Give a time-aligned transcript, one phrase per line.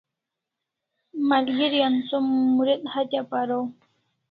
[1.27, 3.63] Malgeri an som Mumuret hatya paraw